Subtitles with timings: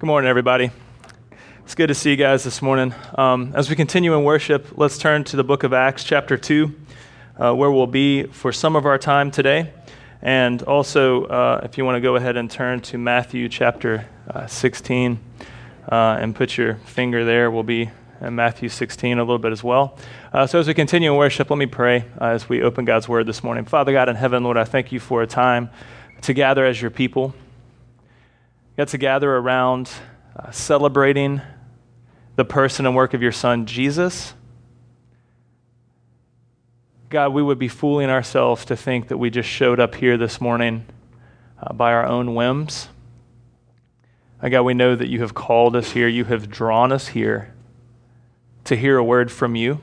[0.00, 0.70] Good morning, everybody.
[1.62, 2.94] It's good to see you guys this morning.
[3.18, 6.74] Um, as we continue in worship, let's turn to the book of Acts, chapter 2,
[7.36, 9.74] uh, where we'll be for some of our time today.
[10.22, 14.46] And also, uh, if you want to go ahead and turn to Matthew chapter uh,
[14.46, 15.20] 16
[15.92, 17.90] uh, and put your finger there, we'll be
[18.22, 19.98] in Matthew 16 a little bit as well.
[20.32, 23.06] Uh, so, as we continue in worship, let me pray uh, as we open God's
[23.06, 23.66] word this morning.
[23.66, 25.68] Father God in heaven, Lord, I thank you for a time
[26.22, 27.34] to gather as your people
[28.80, 29.90] got to gather around
[30.34, 31.42] uh, celebrating
[32.36, 34.32] the person and work of your son, Jesus.
[37.10, 40.40] God, we would be fooling ourselves to think that we just showed up here this
[40.40, 40.86] morning
[41.62, 42.88] uh, by our own whims.
[44.40, 47.52] Uh, God, we know that you have called us here, you have drawn us here
[48.64, 49.82] to hear a word from you.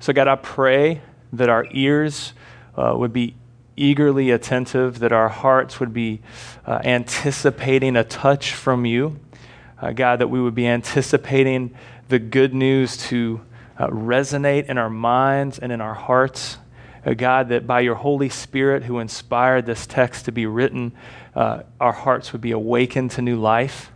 [0.00, 1.00] So, God, I pray
[1.32, 2.32] that our ears
[2.76, 3.36] uh, would be
[3.76, 6.20] eagerly attentive, that our hearts would be
[6.66, 9.18] uh, anticipating a touch from you.
[9.80, 11.74] Uh, God, that we would be anticipating
[12.08, 13.40] the good news to
[13.78, 16.58] uh, resonate in our minds and in our hearts.
[17.04, 20.92] Uh, God, that by your Holy Spirit who inspired this text to be written,
[21.34, 23.92] uh, our hearts would be awakened to new life.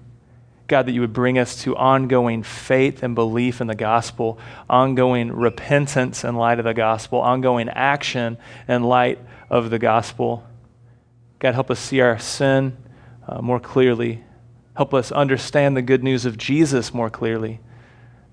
[0.70, 5.32] God, that you would bring us to ongoing faith and belief in the gospel, ongoing
[5.32, 9.18] repentance in light of the gospel, ongoing action in light
[9.50, 10.46] of the gospel.
[11.40, 12.76] God, help us see our sin
[13.26, 14.22] uh, more clearly.
[14.76, 17.58] Help us understand the good news of Jesus more clearly.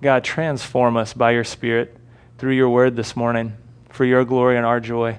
[0.04, 1.98] God, transform us by your Spirit
[2.38, 3.58] through your word this morning
[3.90, 5.18] for your glory and our joy,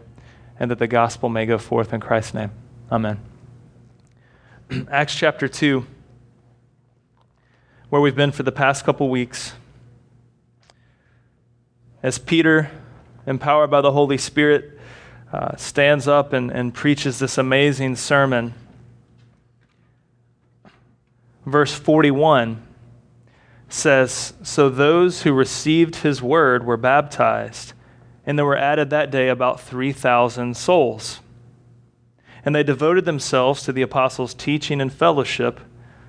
[0.61, 2.53] and that the gospel may go forth in Christ's name.
[2.93, 3.19] Amen.
[4.89, 5.85] Acts chapter 2,
[7.91, 9.55] where we've been for the past couple weeks.
[12.03, 12.71] As Peter,
[13.27, 14.79] empowered by the Holy Spirit,
[15.33, 18.55] uh, stands up and, and preaches this amazing sermon.
[21.47, 22.63] Verse 41
[23.71, 27.73] says So those who received his word were baptized,
[28.27, 31.21] and there were added that day about 3,000 souls.
[32.45, 35.61] And they devoted themselves to the apostles' teaching and fellowship,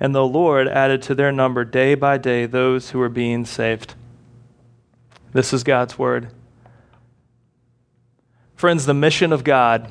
[0.00, 3.94] And the Lord added to their number day by day those who were being saved.
[5.32, 6.30] This is God's word.
[8.54, 9.90] Friends, the mission of God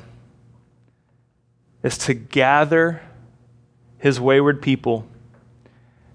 [1.82, 3.00] is to gather
[3.98, 5.06] his wayward people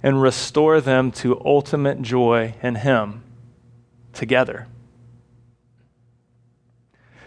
[0.02, 3.24] and restore them to ultimate joy in him
[4.12, 4.68] together.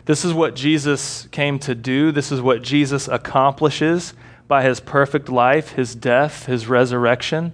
[0.04, 2.12] This is what Jesus came to do.
[2.12, 4.14] This is what Jesus accomplishes
[4.48, 7.52] by his perfect life, his death, his resurrection.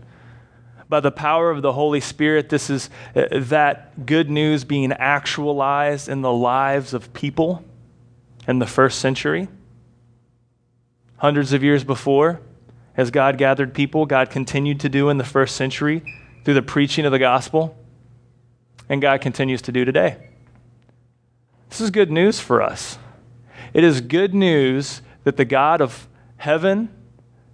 [0.88, 6.08] By the power of the Holy Spirit, this is uh, that good news being actualized
[6.08, 7.64] in the lives of people
[8.46, 9.48] in the first century.
[11.16, 12.40] Hundreds of years before,
[12.96, 16.02] as God gathered people, God continued to do in the first century
[16.44, 17.76] through the preaching of the gospel,
[18.88, 20.16] and God continues to do today.
[21.70, 22.98] This is good news for us.
[23.72, 26.06] It is good news that the God of
[26.42, 26.88] heaven,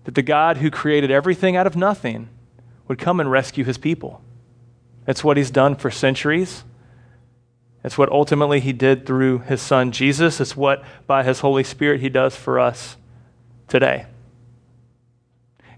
[0.05, 2.31] that the God who created everything out of nothing,
[2.87, 4.23] would come and rescue his people.
[5.05, 6.65] That's what he's done for centuries.
[7.85, 10.41] It's what ultimately he did through his son Jesus.
[10.41, 12.97] It's what, by his Holy Spirit, he does for us
[13.69, 14.07] today.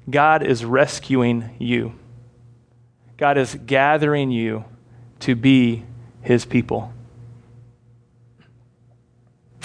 [0.09, 1.95] God is rescuing you,
[3.17, 4.65] God is gathering you
[5.21, 5.83] to be
[6.23, 6.93] his people.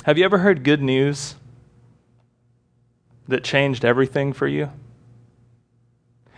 [0.04, 1.36] Have you ever heard good news
[3.28, 4.72] that changed everything for you?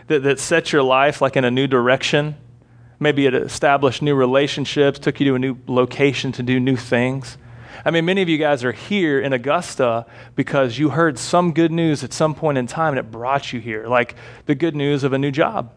[0.06, 2.36] That, that set your life like in a new direction?
[3.00, 7.38] Maybe it established new relationships, took you to a new location to do new things.
[7.84, 11.70] I mean, many of you guys are here in Augusta because you heard some good
[11.70, 14.16] news at some point in time and it brought you here, like
[14.46, 15.72] the good news of a new job,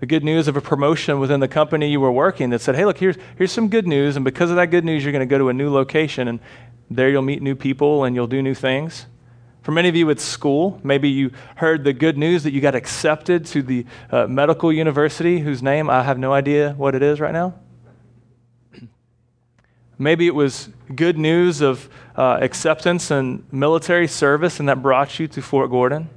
[0.00, 2.84] the good news of a promotion within the company you were working that said, hey,
[2.84, 5.30] look, here's, here's some good news, and because of that good news, you're going to
[5.30, 6.40] go to a new location, and
[6.90, 9.06] there you'll meet new people and you'll do new things.
[9.62, 10.80] For many of you, it's school.
[10.82, 15.38] Maybe you heard the good news that you got accepted to the uh, medical university,
[15.38, 17.54] whose name I have no idea what it is right now.
[19.98, 25.28] Maybe it was good news of uh, acceptance and military service, and that brought you
[25.28, 26.10] to Fort Gordon.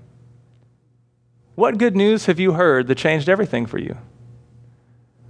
[1.53, 3.95] What good news have you heard that changed everything for you?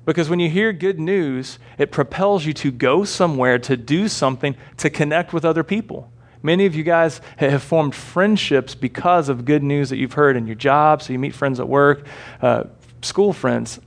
[0.06, 4.56] Because when you hear good news, it propels you to go somewhere, to do something,
[4.78, 6.12] to connect with other people.
[6.46, 10.46] Many of you guys have formed friendships because of good news that you've heard in
[10.46, 11.02] your job.
[11.02, 12.06] So you meet friends at work,
[12.40, 12.66] uh,
[13.02, 13.80] school friends.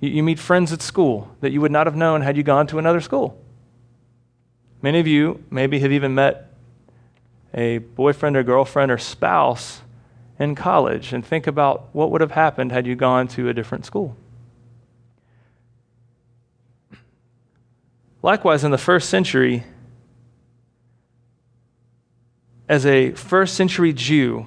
[0.00, 2.66] You, you meet friends at school that you would not have known had you gone
[2.66, 3.40] to another school.
[4.82, 6.52] Many of you maybe have even met
[7.54, 9.80] a boyfriend or girlfriend or spouse
[10.38, 13.86] in college and think about what would have happened had you gone to a different
[13.86, 14.14] school.
[18.20, 19.64] Likewise, in the first century,
[22.74, 24.46] as a first century Jew,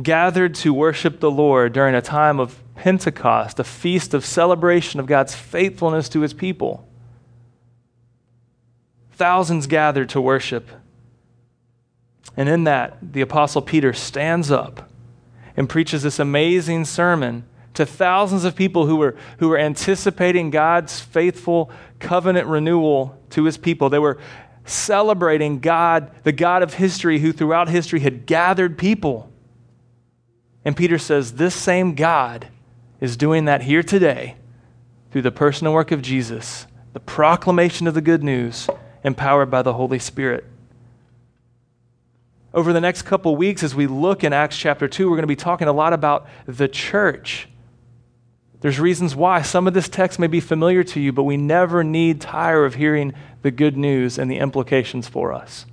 [0.00, 5.06] gathered to worship the Lord during a time of Pentecost, a feast of celebration of
[5.06, 6.88] God's faithfulness to his people.
[9.10, 10.68] Thousands gathered to worship.
[12.36, 14.88] And in that, the Apostle Peter stands up
[15.56, 21.00] and preaches this amazing sermon to thousands of people who were, who were anticipating God's
[21.00, 21.68] faithful
[21.98, 23.90] covenant renewal to his people.
[23.90, 24.18] They were
[24.66, 29.30] celebrating God, the God of history, who throughout history had gathered people.
[30.64, 32.48] And Peter says, This same God
[33.00, 34.36] is doing that here today
[35.10, 38.68] through the personal work of Jesus, the proclamation of the good news,
[39.04, 40.44] empowered by the Holy Spirit.
[42.52, 45.26] Over the next couple weeks, as we look in Acts chapter 2, we're going to
[45.26, 47.48] be talking a lot about the church
[48.60, 51.84] there's reasons why some of this text may be familiar to you, but we never
[51.84, 53.14] need tire of hearing
[53.46, 55.66] the good news and the implications for us.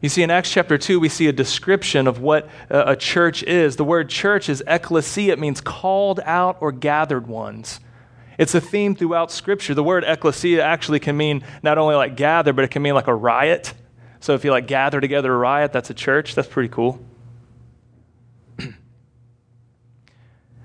[0.00, 3.76] You see, in Acts chapter 2, we see a description of what a church is.
[3.76, 7.78] The word church is ecclesia, it means called out or gathered ones.
[8.38, 9.74] It's a theme throughout Scripture.
[9.74, 13.06] The word ecclesia actually can mean not only like gather, but it can mean like
[13.06, 13.74] a riot.
[14.20, 16.34] So if you like gather together a riot, that's a church.
[16.34, 17.04] That's pretty cool.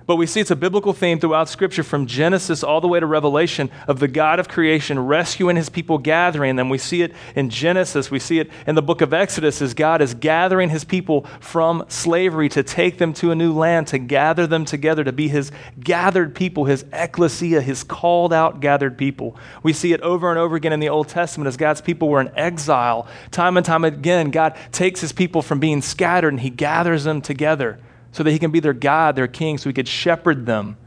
[0.10, 3.06] But we see it's a biblical theme throughout Scripture from Genesis all the way to
[3.06, 6.68] Revelation of the God of creation rescuing his people, gathering them.
[6.68, 8.10] We see it in Genesis.
[8.10, 11.86] We see it in the book of Exodus as God is gathering his people from
[11.90, 15.52] slavery to take them to a new land, to gather them together, to be his
[15.80, 19.38] gathered people, his ecclesia, his called out, gathered people.
[19.62, 22.20] We see it over and over again in the Old Testament as God's people were
[22.20, 23.08] in exile.
[23.30, 27.22] Time and time again, God takes his people from being scattered and he gathers them
[27.22, 27.78] together
[28.12, 30.78] so that he can be their God, their king, so he could shepherd them.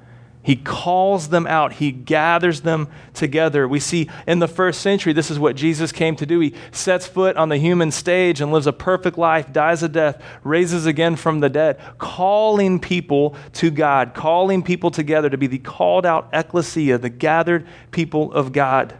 [0.44, 1.74] He calls them out.
[1.74, 3.68] He gathers them together.
[3.68, 6.40] We see in the first century, this is what Jesus came to do.
[6.40, 10.20] He sets foot on the human stage and lives a perfect life, dies a death,
[10.42, 15.58] raises again from the dead, calling people to God, calling people together to be the
[15.58, 18.98] called out ecclesia, the gathered people of God.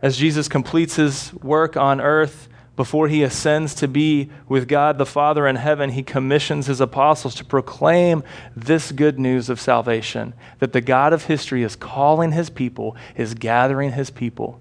[0.00, 5.06] As Jesus completes his work on earth, before he ascends to be with God the
[5.06, 8.22] Father in heaven, he commissions his apostles to proclaim
[8.54, 13.32] this good news of salvation that the God of history is calling his people, is
[13.32, 14.60] gathering his people.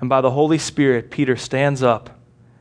[0.00, 2.18] And by the Holy Spirit, Peter stands up,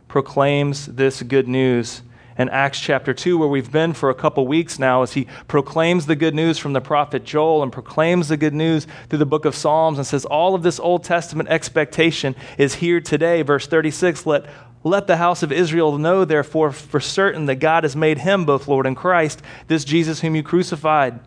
[0.07, 2.03] proclaims this good news
[2.37, 6.05] in Acts chapter 2, where we've been for a couple weeks now, as he proclaims
[6.05, 9.45] the good news from the prophet Joel and proclaims the good news through the book
[9.45, 13.41] of Psalms and says, All of this Old Testament expectation is here today.
[13.41, 14.45] Verse 36 Let,
[14.83, 18.67] let the house of Israel know, therefore, for certain that God has made him both
[18.67, 21.19] Lord and Christ, this Jesus whom you crucified.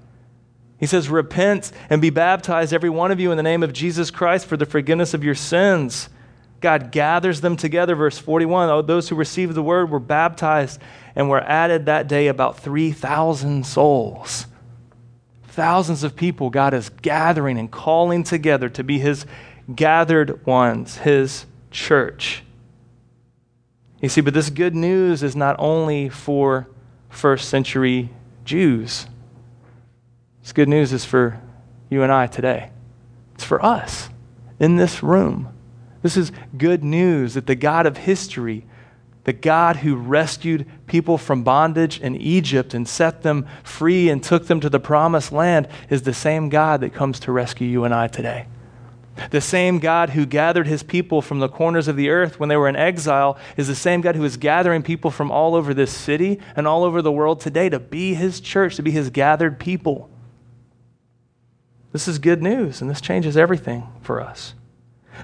[0.79, 4.11] He says, Repent and be baptized, every one of you, in the name of Jesus
[4.11, 6.09] Christ for the forgiveness of your sins
[6.61, 7.95] God gathers them together.
[7.95, 10.81] Verse 41 those who received the word were baptized
[11.15, 14.47] and were added that day about 3,000 souls.
[15.49, 19.27] Thousands of people God is gathering and calling together to be his
[19.75, 22.43] gathered ones, his church.
[24.01, 26.69] You see, but this good news is not only for
[27.09, 28.11] first century
[28.45, 29.07] Jews.
[30.43, 31.41] This good news is for
[31.89, 32.71] you and I today.
[33.35, 34.11] It's for us
[34.61, 35.56] in this room.
[36.07, 38.65] This is good news that the God of history,
[39.25, 44.47] the God who rescued people from bondage in Egypt and set them free and took
[44.47, 47.93] them to the promised land, is the same God that comes to rescue you and
[47.93, 48.47] I today.
[49.33, 52.57] The same God who gathered his people from the corners of the earth when they
[52.57, 55.91] were in exile is the same God who is gathering people from all over this
[55.91, 59.59] city and all over the world today to be his church, to be his gathered
[59.59, 60.09] people.
[61.91, 64.55] This is good news, and this changes everything for us.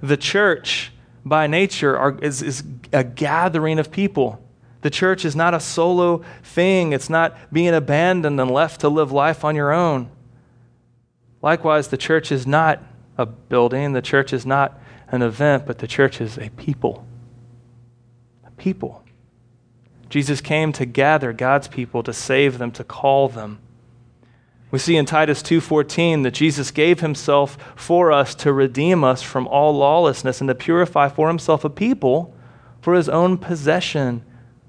[0.00, 0.92] The church,
[1.24, 4.42] by nature, are, is, is a gathering of people.
[4.82, 9.12] The church is not a solo thing, it's not being abandoned and left to live
[9.12, 10.10] life on your own.
[11.40, 12.82] Likewise, the church is not
[13.16, 17.06] a building, the church is not an event, but the church is a people.
[18.44, 19.04] A people.
[20.08, 23.60] Jesus came to gather God's people, to save them, to call them.
[24.72, 29.46] We see in Titus 2:14 that Jesus gave himself for us to redeem us from
[29.46, 32.34] all lawlessness and to purify for himself a people
[32.80, 34.22] for his own possession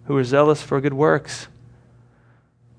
[0.06, 1.48] who are zealous for good works.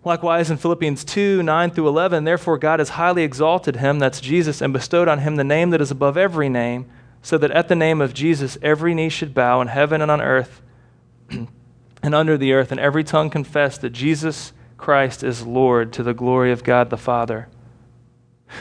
[0.04, 4.60] Likewise, in Philippians 2 9 through 11, therefore God has highly exalted him, that's Jesus,
[4.60, 6.84] and bestowed on him the name that is above every name,
[7.22, 10.20] so that at the name of Jesus every knee should bow in heaven and on
[10.20, 10.60] earth
[11.30, 16.14] and under the earth, and every tongue confess that Jesus Christ is Lord to the
[16.14, 17.48] glory of God the Father.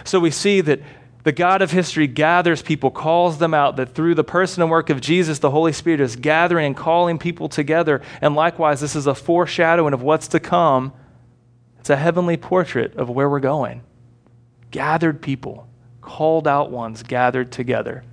[0.04, 0.82] So we see that
[1.24, 4.90] the God of history gathers people, calls them out, that through the person and work
[4.90, 8.02] of Jesus, the Holy Spirit is gathering and calling people together.
[8.22, 10.94] And likewise, this is a foreshadowing of what's to come
[11.84, 13.82] it's a heavenly portrait of where we're going.
[14.72, 15.68] Gathered people,
[16.00, 18.06] called out ones, gathered together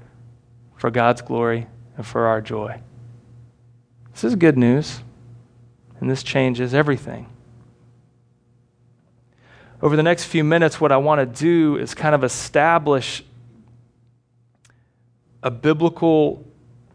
[0.76, 2.80] for God's glory and for our joy.
[4.10, 5.04] This is good news,
[6.00, 7.29] and this changes everything.
[9.82, 13.24] Over the next few minutes, what I want to do is kind of establish
[15.42, 16.46] a biblical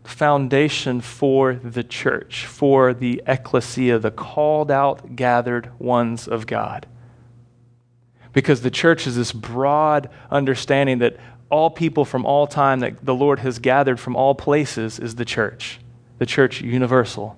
[0.03, 6.85] foundation for the church, for the ecclesia, the called out, gathered ones of God.
[8.33, 11.17] Because the church is this broad understanding that
[11.49, 15.25] all people from all time that the Lord has gathered from all places is the
[15.25, 15.79] church,
[16.19, 17.37] the church universal.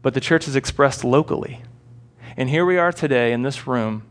[0.00, 1.62] But the church is expressed locally.
[2.36, 4.04] And here we are today in this room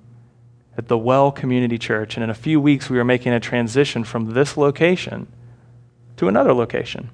[0.78, 2.16] at the Well Community Church.
[2.16, 5.28] And in a few weeks, we are making a transition from this location
[6.18, 7.10] to another location.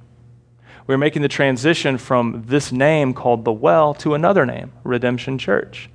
[0.88, 5.90] We're making the transition from this name called the Well to another name, Redemption Church.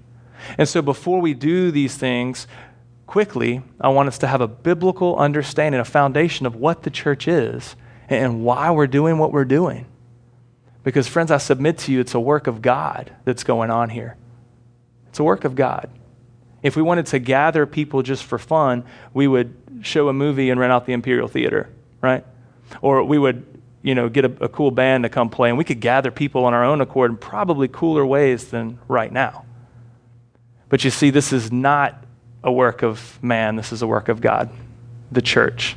[0.58, 2.46] And so before we do these things,
[3.06, 7.26] quickly, I want us to have a biblical understanding, a foundation of what the church
[7.28, 7.76] is
[8.08, 9.86] and why we're doing what we're doing.
[10.82, 14.16] Because, friends, I submit to you, it's a work of God that's going on here.
[15.10, 15.90] It's a work of God.
[16.62, 20.60] If we wanted to gather people just for fun, we would show a movie and
[20.60, 21.68] rent out the Imperial Theater,
[22.00, 22.24] right?
[22.82, 23.44] Or we would,
[23.82, 26.44] you know, get a, a cool band to come play, and we could gather people
[26.44, 29.44] on our own accord in probably cooler ways than right now.
[30.68, 32.04] But you see, this is not
[32.44, 34.50] a work of man, this is a work of God,
[35.10, 35.76] the church,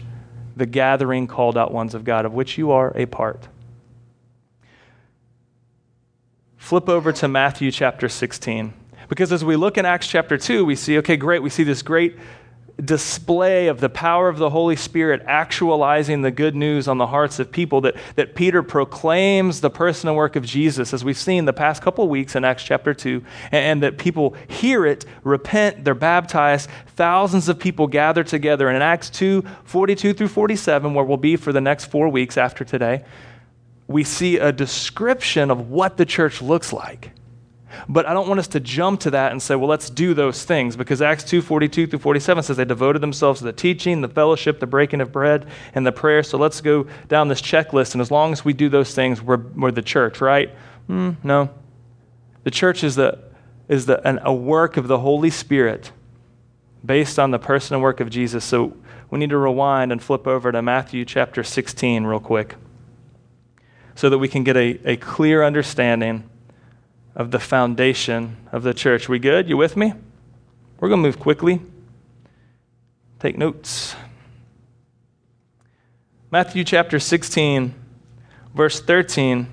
[0.55, 3.47] the gathering called out ones of God, of which you are a part.
[6.57, 8.73] Flip over to Matthew chapter 16.
[9.10, 11.81] Because as we look in Acts chapter 2, we see, okay, great, we see this
[11.81, 12.17] great
[12.83, 17.38] display of the power of the Holy Spirit actualizing the good news on the hearts
[17.39, 21.45] of people that, that Peter proclaims the person and work of Jesus, as we've seen
[21.45, 25.83] the past couple weeks in Acts chapter 2, and, and, that people hear it, repent,
[25.83, 28.67] they're baptized, thousands of people gather together.
[28.67, 32.38] And in Acts 2 42 through 47, where we'll be for the next four weeks
[32.38, 33.03] after today,
[33.88, 37.12] we see a description of what the church looks like.
[37.87, 40.43] But I don't want us to jump to that and say, well, let's do those
[40.43, 44.07] things because Acts 2 42 through 47 says they devoted themselves to the teaching, the
[44.07, 46.23] fellowship, the breaking of bread, and the prayer.
[46.23, 47.93] So let's go down this checklist.
[47.93, 50.53] And as long as we do those things, we're, we're the church, right?
[50.89, 51.49] Mm, no.
[52.43, 53.19] The church is, the,
[53.67, 55.91] is the, an, a work of the Holy Spirit
[56.85, 58.43] based on the person and work of Jesus.
[58.43, 58.75] So
[59.09, 62.55] we need to rewind and flip over to Matthew chapter 16 real quick
[63.95, 66.29] so that we can get a, a clear understanding
[67.15, 69.08] of the foundation of the church.
[69.08, 69.48] We good?
[69.48, 69.93] You with me?
[70.79, 71.62] We're going to move quickly.
[73.20, 73.96] Take notes.
[76.32, 77.74] Matthew chapter 16,
[78.55, 79.48] verse 13.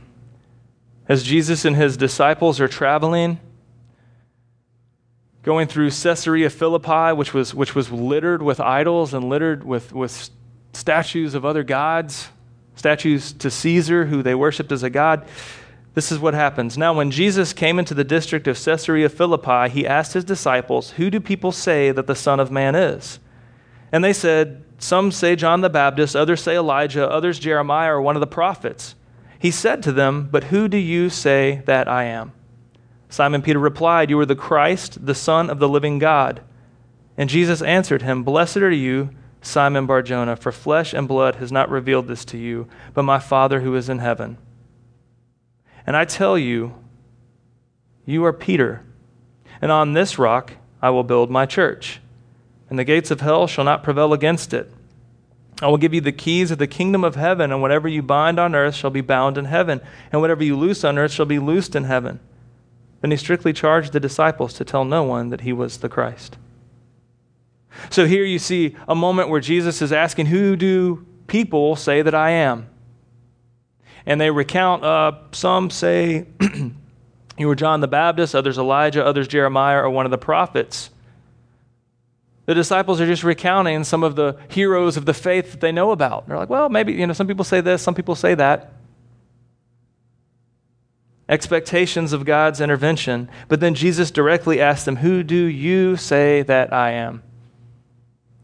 [1.08, 3.38] As Jesus and his disciples are traveling,
[5.42, 10.30] going through Caesarea Philippi, which was, which was littered with idols and littered with, with
[10.72, 12.28] statues of other gods,
[12.76, 15.26] statues to Caesar, who they worshiped as a god.
[15.94, 16.78] This is what happens.
[16.78, 21.10] Now, when Jesus came into the district of Caesarea Philippi, he asked his disciples, Who
[21.10, 23.18] do people say that the Son of Man is?
[23.90, 28.14] And they said, Some say John the Baptist, others say Elijah, others Jeremiah or one
[28.14, 28.94] of the prophets.
[29.38, 32.32] He said to them, But who do you say that I am?
[33.08, 36.40] Simon Peter replied, You are the Christ, the Son of the living God.
[37.16, 39.10] And Jesus answered him, Blessed are you,
[39.42, 43.60] Simon Barjona, for flesh and blood has not revealed this to you, but my Father
[43.60, 44.38] who is in heaven.
[45.86, 46.74] And I tell you,
[48.06, 48.84] you are Peter,
[49.60, 52.00] and on this rock I will build my church,
[52.68, 54.72] and the gates of hell shall not prevail against it.
[55.62, 58.38] I will give you the keys of the kingdom of heaven, and whatever you bind
[58.38, 61.38] on earth shall be bound in heaven, and whatever you loose on earth shall be
[61.38, 62.20] loosed in heaven.
[63.02, 66.36] Then he strictly charged the disciples to tell no one that he was the Christ.
[67.90, 72.14] So here you see a moment where Jesus is asking, Who do people say that
[72.14, 72.69] I am?
[74.06, 76.26] And they recount uh, some say
[77.40, 80.90] You were John the Baptist, others Elijah, others Jeremiah, or one of the prophets.
[82.44, 85.90] The disciples are just recounting some of the heroes of the faith that they know
[85.90, 86.28] about.
[86.28, 88.74] They're like, well, maybe, you know, some people say this, some people say that.
[91.30, 93.30] Expectations of God's intervention.
[93.48, 97.22] But then Jesus directly asked them, Who do you say that I am?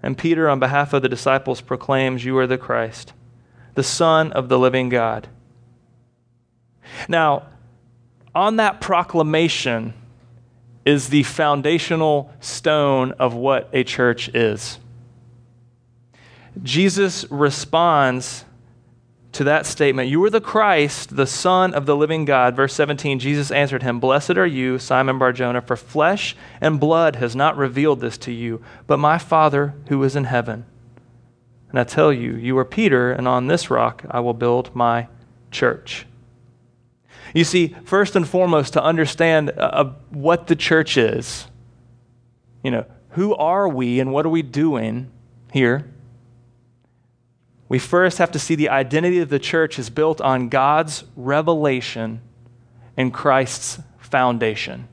[0.03, 3.13] And Peter, on behalf of the disciples, proclaims, You are the Christ,
[3.75, 5.29] the Son of the living God.
[7.09, 7.45] Now,
[8.35, 9.95] on that proclamation
[10.85, 14.79] is the foundational stone of what a church is.
[16.63, 18.45] Jesus responds
[19.33, 22.57] to that statement You are the Christ, the Son of the living God.
[22.57, 27.37] Verse 17 Jesus answered him, Blessed are you, Simon Barjona, for flesh and blood has
[27.37, 30.65] not revealed this to you, but my Father who is in heaven.
[31.71, 35.09] And I tell you, you are Peter, and on this rock I will build my
[35.51, 36.07] church.
[37.37, 41.47] You see, first and foremost, to understand uh, what the church is,
[42.65, 45.11] you know, who are we and what are we doing
[45.53, 45.87] here?
[47.69, 52.23] We first have to see the identity of the church is built on God's revelation
[52.97, 54.89] and Christ's foundation.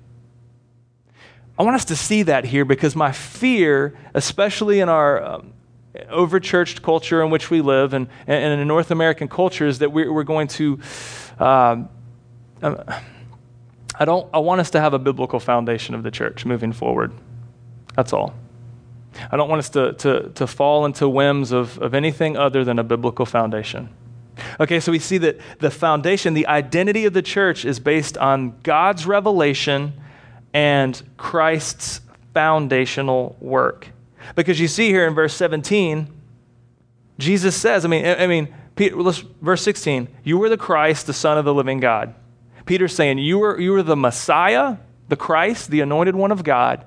[1.57, 5.53] I want us to see that here because my fear, especially in our um,
[6.12, 10.12] overchurched culture in which we live and, and in North American culture, is that we're,
[10.12, 10.81] we're going to
[11.39, 11.88] um,
[12.63, 12.84] um,
[13.96, 17.12] I don't I want us to have a biblical foundation of the church moving forward.
[17.96, 18.34] That's all.
[19.32, 22.79] I don't want us to, to, to fall into whims of, of anything other than
[22.79, 23.89] a biblical foundation.
[24.60, 28.60] Okay, so we see that the foundation, the identity of the church is based on
[28.63, 29.93] God's revelation
[30.53, 32.01] and Christ's
[32.34, 33.89] foundational work.
[34.36, 36.08] Because you see here in verse 17,
[37.20, 38.96] Jesus says, I mean, I mean, Peter,
[39.41, 42.15] verse 16, you were the Christ, the Son of the living God.
[42.65, 44.77] Peter's saying, You are, you are the Messiah,
[45.09, 46.85] the Christ, the anointed one of God,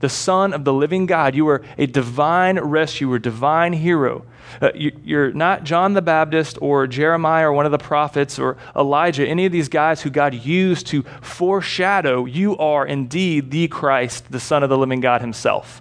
[0.00, 1.34] the Son of the living God.
[1.34, 4.24] You are a divine rescuer, divine hero.
[4.60, 8.56] Uh, you, are not John the Baptist or Jeremiah or one of the prophets or
[8.76, 12.26] Elijah, any of these guys who God used to foreshadow.
[12.26, 15.80] You are indeed the Christ, the Son of the living God himself.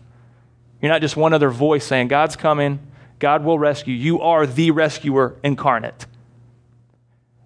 [0.81, 2.79] You're not just one other voice saying, God's coming,
[3.19, 3.93] God will rescue.
[3.93, 6.05] You are the rescuer incarnate.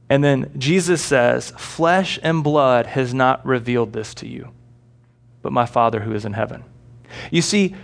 [0.10, 4.52] And then Jesus says, Flesh and blood has not revealed this to you,
[5.42, 6.64] but my Father who is in heaven.
[7.32, 7.76] You see,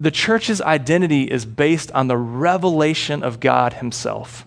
[0.00, 4.46] the church's identity is based on the revelation of God Himself.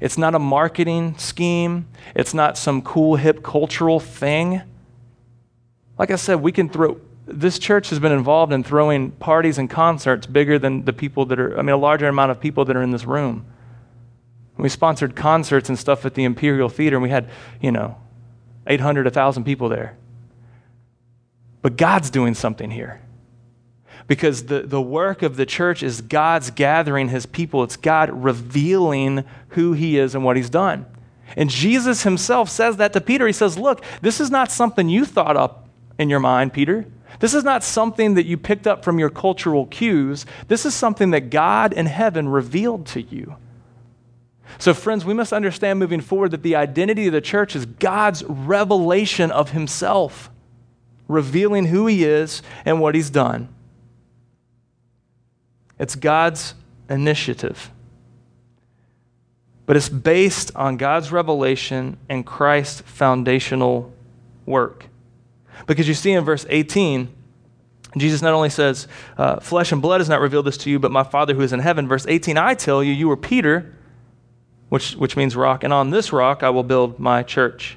[0.00, 4.62] It's not a marketing scheme, it's not some cool, hip cultural thing.
[5.98, 7.00] Like I said, we can throw.
[7.26, 11.38] This church has been involved in throwing parties and concerts bigger than the people that
[11.38, 13.44] are, I mean, a larger amount of people that are in this room.
[14.60, 17.28] We sponsored concerts and stuff at the Imperial Theater, and we had,
[17.60, 17.96] you know,
[18.66, 19.96] 800, 1,000 people there.
[21.62, 23.00] But God's doing something here.
[24.06, 29.24] Because the, the work of the church is God's gathering his people, it's God revealing
[29.50, 30.86] who he is and what he's done.
[31.36, 33.26] And Jesus himself says that to Peter.
[33.26, 35.68] He says, Look, this is not something you thought up
[35.98, 36.86] in your mind, Peter.
[37.20, 40.26] This is not something that you picked up from your cultural cues.
[40.48, 43.36] This is something that God in heaven revealed to you.
[44.58, 48.24] So, friends, we must understand moving forward that the identity of the church is God's
[48.24, 50.30] revelation of Himself,
[51.08, 53.48] revealing who He is and what He's done.
[55.78, 56.54] It's God's
[56.88, 57.70] initiative.
[59.64, 63.92] But it's based on God's revelation and Christ's foundational
[64.44, 64.86] work.
[65.66, 67.08] Because you see in verse 18,
[67.96, 70.90] Jesus not only says, uh, Flesh and blood has not revealed this to you, but
[70.90, 71.88] my Father who is in heaven.
[71.88, 73.74] Verse 18, I tell you, you are Peter
[74.70, 77.76] which, which means rock, and on this rock I will build my church.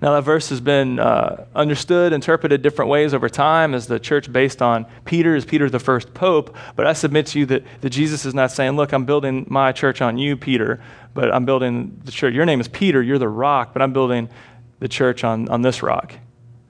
[0.00, 4.32] Now, that verse has been uh, understood, interpreted different ways over time as the church
[4.32, 6.56] based on Peter, as Peter the first pope.
[6.74, 9.72] But I submit to you that, that Jesus is not saying, Look, I'm building my
[9.72, 12.34] church on you, Peter, but I'm building the church.
[12.34, 14.28] Your name is Peter, you're the rock, but I'm building
[14.80, 16.14] the church on, on this rock.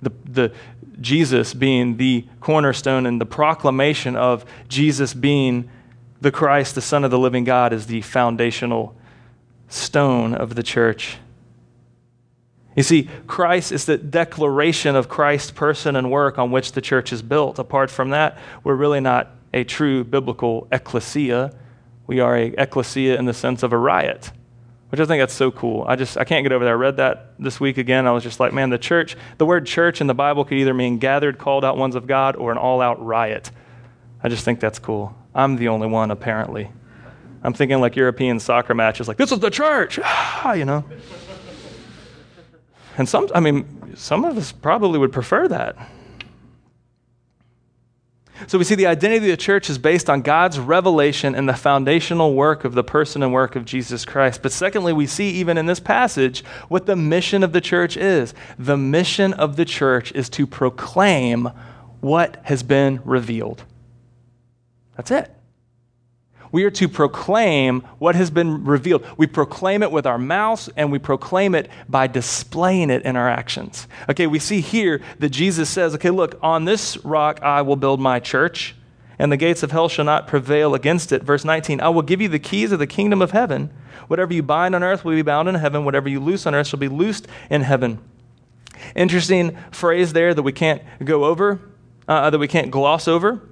[0.02, 0.52] The, the,
[1.00, 5.70] Jesus being the cornerstone and the proclamation of Jesus being
[6.20, 8.96] the Christ, the Son of the living God, is the foundational
[9.74, 11.18] stone of the church.
[12.76, 17.12] You see, Christ is the declaration of Christ's person and work on which the church
[17.12, 17.58] is built.
[17.58, 21.54] Apart from that, we're really not a true biblical ecclesia.
[22.06, 24.32] We are a ecclesia in the sense of a riot,
[24.88, 25.84] which I think that's so cool.
[25.86, 26.70] I just I can't get over that.
[26.70, 28.06] I read that this week again.
[28.06, 30.74] I was just like, man, the church, the word church in the Bible could either
[30.74, 33.50] mean gathered, called out ones of God, or an all-out riot.
[34.22, 35.14] I just think that's cool.
[35.34, 36.70] I'm the only one, apparently.
[37.44, 40.84] I'm thinking like European soccer matches, like, this is the church, ah, you know.
[42.96, 45.76] And some, I mean, some of us probably would prefer that.
[48.46, 51.54] So we see the identity of the church is based on God's revelation and the
[51.54, 54.42] foundational work of the person and work of Jesus Christ.
[54.42, 58.34] But secondly, we see even in this passage what the mission of the church is.
[58.58, 61.50] The mission of the church is to proclaim
[62.00, 63.64] what has been revealed.
[64.96, 65.30] That's it.
[66.54, 69.04] We are to proclaim what has been revealed.
[69.16, 73.28] We proclaim it with our mouths and we proclaim it by displaying it in our
[73.28, 73.88] actions.
[74.08, 77.98] Okay, we see here that Jesus says, okay, look, on this rock I will build
[77.98, 78.76] my church,
[79.18, 81.24] and the gates of hell shall not prevail against it.
[81.24, 83.70] Verse 19, I will give you the keys of the kingdom of heaven.
[84.06, 86.68] Whatever you bind on earth will be bound in heaven, whatever you loose on earth
[86.68, 87.98] shall be loosed in heaven.
[88.94, 91.58] Interesting phrase there that we can't go over,
[92.06, 93.42] uh, that we can't gloss over.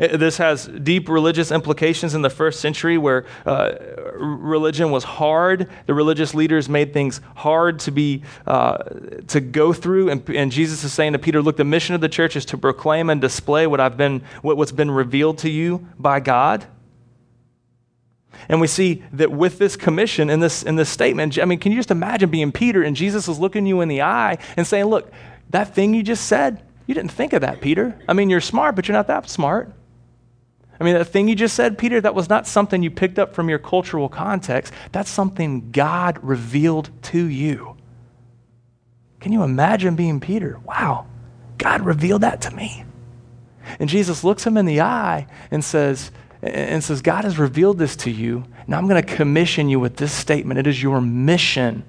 [0.00, 3.72] This has deep religious implications in the first century where uh,
[4.14, 5.68] religion was hard.
[5.84, 8.78] The religious leaders made things hard to, be, uh,
[9.28, 10.08] to go through.
[10.08, 12.56] And, and, Jesus is saying to Peter, Look, the mission of the church is to
[12.56, 16.64] proclaim and display what I've been, what, what's been revealed to you by God.
[18.48, 21.72] And we see that with this commission in this, in this statement, I mean, can
[21.72, 24.86] you just imagine being Peter and Jesus is looking you in the eye and saying,
[24.86, 25.12] Look,
[25.50, 28.00] that thing you just said, you didn't think of that, Peter.
[28.08, 29.74] I mean, you're smart, but you're not that smart.
[30.80, 33.34] I mean, that thing you just said, Peter, that was not something you picked up
[33.34, 34.72] from your cultural context.
[34.92, 37.76] That's something God revealed to you.
[39.20, 40.58] Can you imagine being Peter?
[40.64, 41.06] Wow,
[41.58, 42.84] God revealed that to me.
[43.78, 46.10] And Jesus looks him in the eye and says,
[46.42, 48.44] and says, God has revealed this to you.
[48.66, 50.58] Now I'm going to commission you with this statement.
[50.58, 51.84] It is your mission.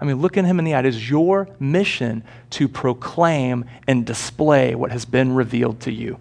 [0.00, 0.78] I mean, look at him in the eye.
[0.78, 6.20] It is your mission to proclaim and display what has been revealed to you.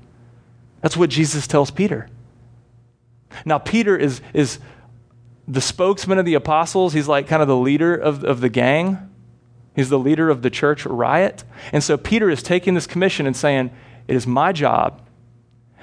[0.81, 2.09] That's what Jesus tells Peter.
[3.45, 4.59] Now, Peter is, is
[5.47, 6.93] the spokesman of the apostles.
[6.93, 9.09] He's like kind of the leader of, of the gang,
[9.75, 11.43] he's the leader of the church riot.
[11.71, 13.71] And so, Peter is taking this commission and saying,
[14.07, 15.01] It is my job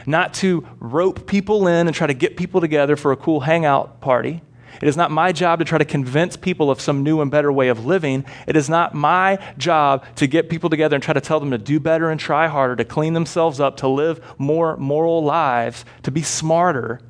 [0.07, 4.01] not to rope people in and try to get people together for a cool hangout
[4.01, 4.43] party.
[4.81, 7.53] It is not my job to try to convince people of some new and better
[7.53, 8.25] way of living.
[8.47, 11.59] It is not my job to get people together and try to tell them to
[11.59, 16.11] do better and try harder, to clean themselves up, to live more moral lives, to
[16.11, 17.01] be smarter.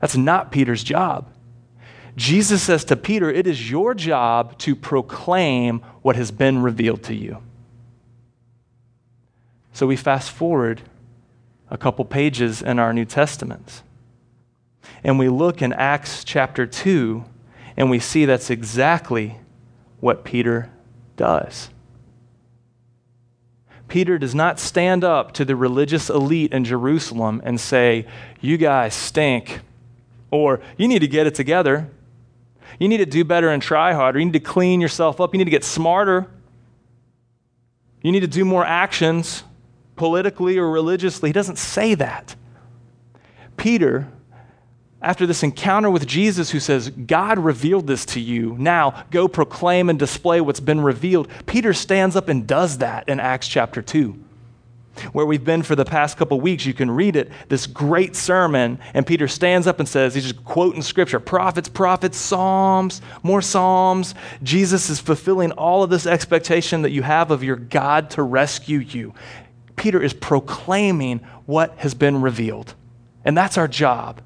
[0.00, 1.32] That's not Peter's job.
[2.16, 7.14] Jesus says to Peter, It is your job to proclaim what has been revealed to
[7.14, 7.42] you.
[9.72, 10.80] So we fast forward
[11.70, 13.82] a couple pages in our New Testaments
[15.06, 17.24] and we look in Acts chapter 2,
[17.76, 19.38] and we see that's exactly
[20.00, 20.68] what Peter
[21.16, 21.70] does.
[23.86, 28.04] Peter does not stand up to the religious elite in Jerusalem and say,
[28.40, 29.60] You guys stink,
[30.32, 31.88] or you need to get it together.
[32.80, 34.18] You need to do better and try harder.
[34.18, 35.32] You need to clean yourself up.
[35.32, 36.26] You need to get smarter.
[38.02, 39.44] You need to do more actions
[39.94, 41.28] politically or religiously.
[41.28, 42.34] He doesn't say that.
[43.56, 44.08] Peter
[45.02, 48.56] after this encounter with Jesus, who says, God revealed this to you.
[48.58, 51.28] Now go proclaim and display what's been revealed.
[51.44, 54.22] Peter stands up and does that in Acts chapter 2.
[55.12, 58.78] Where we've been for the past couple weeks, you can read it, this great sermon,
[58.94, 64.14] and Peter stands up and says, he's just quoting scripture prophets, prophets, Psalms, more Psalms.
[64.42, 68.78] Jesus is fulfilling all of this expectation that you have of your God to rescue
[68.78, 69.12] you.
[69.76, 72.74] Peter is proclaiming what has been revealed.
[73.26, 74.22] And that's our job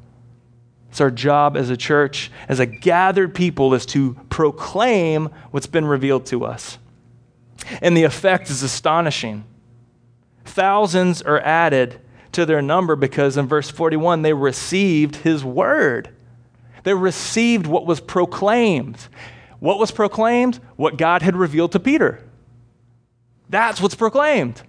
[0.91, 5.85] it's our job as a church, as a gathered people, is to proclaim what's been
[5.85, 6.79] revealed to us.
[7.81, 9.45] And the effect is astonishing.
[10.45, 12.01] Thousands are added
[12.33, 16.11] to their number because in verse 41, they received his word.
[16.83, 19.07] They received what was proclaimed.
[19.61, 20.59] What was proclaimed?
[20.75, 22.25] What God had revealed to Peter.
[23.49, 24.63] That's what's proclaimed.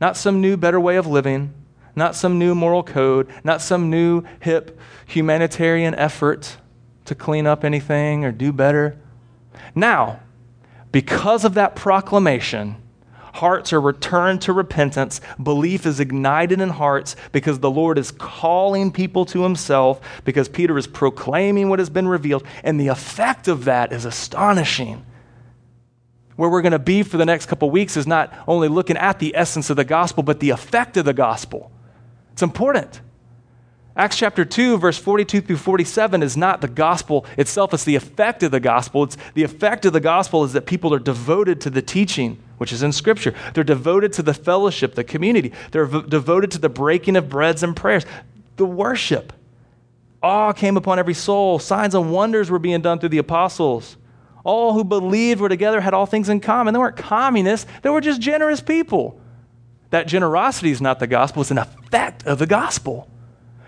[0.00, 1.54] Not some new, better way of living,
[1.98, 6.56] not some new moral code, not some new hip humanitarian effort
[7.04, 8.96] to clean up anything or do better.
[9.74, 10.20] Now,
[10.92, 12.76] because of that proclamation,
[13.34, 15.20] hearts are returned to repentance.
[15.42, 20.76] Belief is ignited in hearts because the Lord is calling people to himself, because Peter
[20.78, 22.44] is proclaiming what has been revealed.
[22.64, 25.04] And the effect of that is astonishing
[26.36, 29.18] where we're going to be for the next couple weeks is not only looking at
[29.18, 31.72] the essence of the gospel, but the effect of the gospel.
[32.38, 33.00] It's important.
[33.96, 38.44] Acts chapter 2, verse 42 through 47 is not the gospel itself, it's the effect
[38.44, 39.02] of the gospel.
[39.02, 42.72] It's the effect of the gospel is that people are devoted to the teaching, which
[42.72, 43.34] is in Scripture.
[43.54, 45.52] They're devoted to the fellowship, the community.
[45.72, 48.06] They're v- devoted to the breaking of breads and prayers,
[48.54, 49.32] the worship.
[50.22, 51.58] Awe came upon every soul.
[51.58, 53.96] Signs and wonders were being done through the apostles.
[54.44, 56.72] all who believed were together, had all things in common.
[56.72, 59.20] They weren't communists, they were just generous people.
[59.90, 63.08] That generosity is not the gospel, it's an effect of the gospel.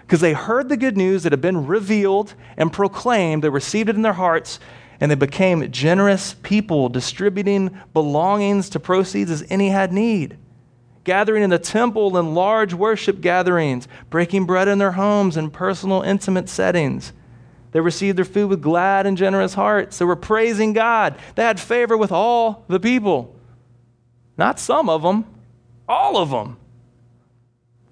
[0.02, 3.96] Because they heard the good news that had been revealed and proclaimed, they received it
[3.96, 4.59] in their hearts,
[4.98, 10.37] and they became generous people, distributing belongings to proceeds as any had need
[11.04, 16.02] gathering in the temple in large worship gatherings, breaking bread in their homes in personal,
[16.02, 17.12] intimate settings.
[17.72, 19.98] They received their food with glad and generous hearts.
[19.98, 21.16] They were praising God.
[21.37, 23.35] They had favor with all the people.
[24.37, 25.24] Not some of them,
[25.90, 26.57] all of them.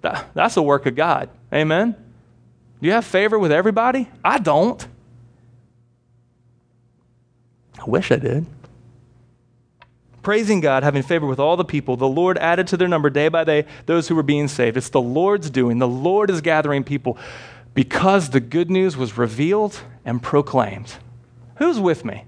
[0.02, 1.28] That, that's a work of God.
[1.52, 1.92] Amen?
[2.80, 4.08] Do you have favor with everybody?
[4.24, 4.86] I don't.
[7.78, 8.46] I wish I did
[10.28, 11.96] praising God, having favor with all the people.
[11.96, 14.76] The Lord added to their number day by day those who were being saved.
[14.76, 15.78] It's the Lord's doing.
[15.78, 17.16] The Lord is gathering people
[17.72, 20.96] because the good news was revealed and proclaimed.
[21.56, 22.26] Who's with me?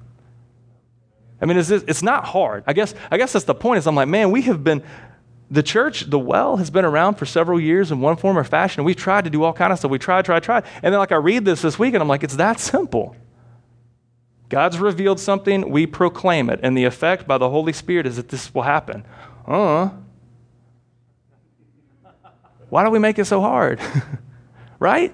[1.42, 2.64] I mean, this, it's not hard.
[2.66, 4.82] I guess, I guess that's the point is I'm like, man, we have been,
[5.50, 8.84] the church, the well, has been around for several years in one form or fashion.
[8.84, 9.90] We've tried to do all kind of stuff.
[9.90, 10.64] We tried, tried, tried.
[10.82, 13.16] And then like I read this this week and I'm like, it's that simple.
[14.48, 16.60] God's revealed something, we proclaim it.
[16.62, 19.04] And the effect by the Holy Spirit is that this will happen.
[19.46, 19.90] Uh,
[22.68, 23.80] why do we make it so hard?
[24.78, 25.12] right?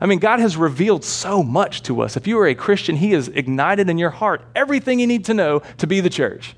[0.00, 2.16] I mean, God has revealed so much to us.
[2.16, 5.34] If you are a Christian, He has ignited in your heart everything you need to
[5.34, 6.56] know to be the church.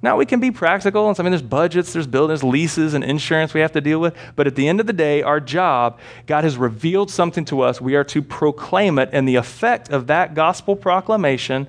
[0.00, 1.08] Now we can be practical.
[1.08, 4.16] And I mean, there's budgets, there's buildings, leases, and insurance we have to deal with.
[4.36, 7.80] But at the end of the day, our job, God has revealed something to us.
[7.80, 9.10] We are to proclaim it.
[9.12, 11.66] And the effect of that gospel proclamation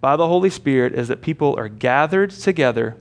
[0.00, 2.96] by the Holy Spirit is that people are gathered together,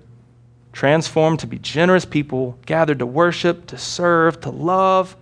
[0.73, 5.15] transformed to be generous people, gathered to worship, to serve, to love,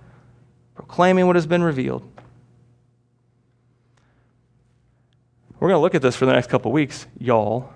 [0.73, 2.09] proclaiming what has been revealed.
[5.59, 7.72] We're going to look at this for the next couple weeks, y'all.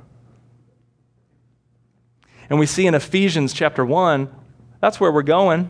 [2.50, 4.30] And we see in Ephesians chapter 1,
[4.80, 5.70] that's where we're going.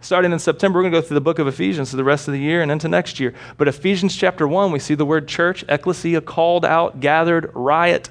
[0.00, 2.26] Starting in September, we're going to go through the book of Ephesians for the rest
[2.26, 3.34] of the year and into next year.
[3.56, 8.10] But Ephesians chapter 1, we see the word church, ecclesia, called out, gathered, riot.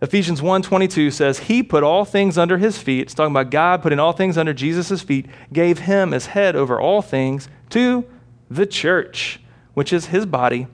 [0.00, 4.00] Ephesians 1:22 says, "He put all things under his feet." It's talking about God putting
[4.00, 8.04] all things under Jesus' feet, gave him as head over all things to
[8.50, 9.40] the church,
[9.74, 10.66] which is his body,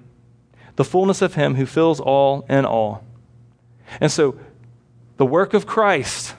[0.76, 3.04] the fullness of him who fills all in all.
[4.00, 4.34] And so
[5.18, 6.34] the work of Christ,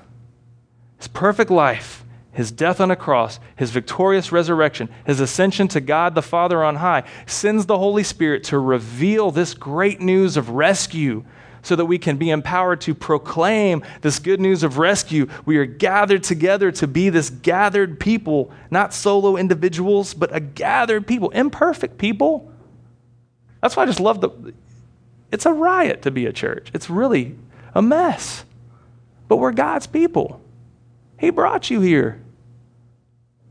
[0.98, 6.16] his perfect life, his death on a cross, his victorious resurrection, his ascension to God
[6.16, 11.26] the Father on high, sends the Holy Spirit to reveal this great news of rescue
[11.62, 15.28] so that we can be empowered to proclaim this good news of rescue.
[15.46, 21.06] We are gathered together to be this gathered people, not solo individuals, but a gathered
[21.06, 22.50] people, imperfect people.
[23.62, 24.54] That's why I just love the.
[25.34, 26.72] It's a riot to be a church.
[26.74, 27.36] It's really
[27.76, 28.46] a mess
[29.30, 30.42] but we're God's people.
[31.18, 32.20] He brought you here.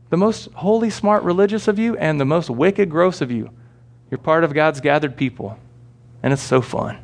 [0.09, 3.49] The most holy, smart, religious of you, and the most wicked, gross of you.
[4.11, 5.57] You're part of God's gathered people.
[6.21, 6.99] And it's so fun.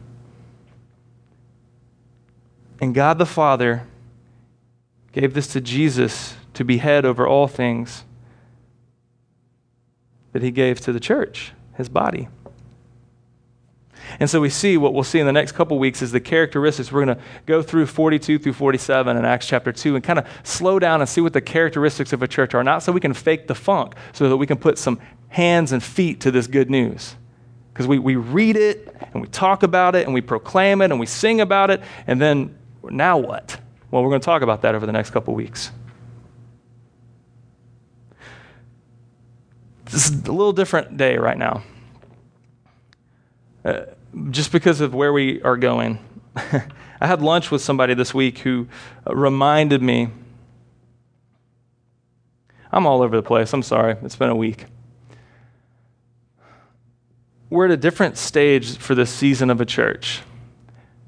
[2.82, 3.88] And God the Father
[5.14, 8.04] gave this to Jesus to be head over all things
[10.34, 12.28] that he gave to the church, his body.
[14.20, 16.92] And so we see what we'll see in the next couple weeks is the characteristics.
[16.92, 20.28] We're going to go through 42 through 47 in Acts chapter 2 and kind of
[20.44, 22.64] slow down and see what the characteristics of a church are.
[22.64, 25.00] Not so we can fake the funk, so that we can put some
[25.30, 27.16] hands and feet to this good news.
[27.74, 31.00] Because we, we read it and we talk about it and we proclaim it and
[31.00, 33.60] we sing about it, and then now what?
[33.92, 35.72] Well, we're going to talk about that over the next couple weeks.
[39.86, 41.64] This is a little different day right now.
[43.64, 43.82] Uh,
[44.30, 46.00] just because of where we are going.
[46.36, 48.68] I had lunch with somebody this week who
[49.08, 50.10] uh, reminded me.
[52.72, 53.54] I'm all over the place.
[53.54, 53.96] I'm sorry.
[54.04, 54.66] It's been a week.
[57.50, 60.22] We're at a different stage for this season of a church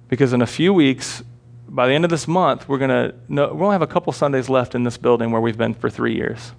[0.08, 1.24] because in a few weeks,
[1.68, 4.50] by the end of this month, we're going to we only have a couple Sundays
[4.50, 6.54] left in this building where we've been for three years.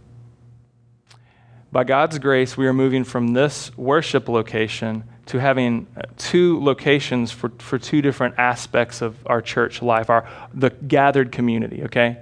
[1.70, 7.30] By God's grace, we are moving from this worship location to having uh, two locations
[7.30, 12.18] for, for two different aspects of our church life, our, the gathered community, okay?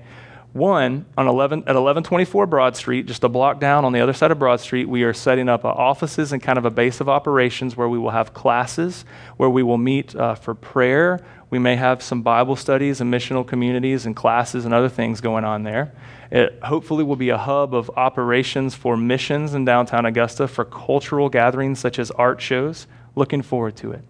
[0.53, 4.33] One, on 11, at 1124 Broad Street, just a block down on the other side
[4.33, 7.09] of Broad Street, we are setting up uh, offices and kind of a base of
[7.09, 9.05] operations where we will have classes,
[9.37, 11.25] where we will meet uh, for prayer.
[11.51, 15.45] We may have some Bible studies and missional communities and classes and other things going
[15.45, 15.93] on there.
[16.31, 21.29] It hopefully will be a hub of operations for missions in downtown Augusta for cultural
[21.29, 22.87] gatherings such as art shows.
[23.15, 24.03] Looking forward to it.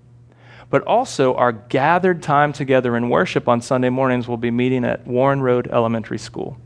[0.71, 5.07] but also our gathered time together in worship on Sunday mornings will be meeting at
[5.07, 6.57] Warren Road Elementary School.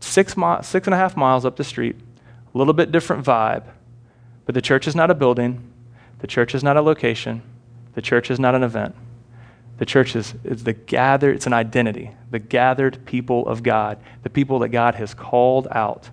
[0.00, 1.96] Six, mi- six and a half miles up the street,
[2.54, 3.64] a little bit different vibe,
[4.44, 5.72] but the church is not a building,
[6.18, 7.42] the church is not a location,
[7.94, 8.94] the church is not an event.
[9.78, 14.30] The church is, is the gathered, it's an identity, the gathered people of God, the
[14.30, 16.10] people that God has called out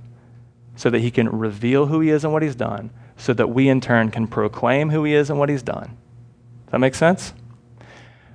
[0.76, 3.69] so that he can reveal who he is and what he's done, so that we
[3.69, 5.97] in turn can proclaim who he is and what he's done.
[6.65, 7.34] Does that make sense?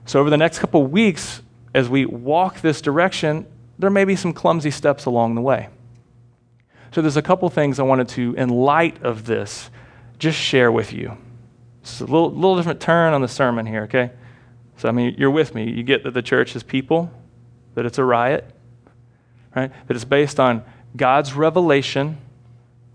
[0.07, 1.43] So, over the next couple weeks,
[1.75, 3.47] as we walk this direction,
[3.79, 5.69] there may be some clumsy steps along the way.
[6.93, 9.69] So, there's a couple things I wanted to, in light of this,
[10.19, 11.19] just share with you.
[11.83, 14.11] It's a little, little different turn on the sermon here, okay?
[14.79, 15.71] So, I mean, you're with me.
[15.71, 17.11] You get that the church is people,
[17.75, 18.45] that it's a riot,
[19.55, 19.71] right?
[19.87, 20.64] That it's based on
[20.97, 22.19] God's revelation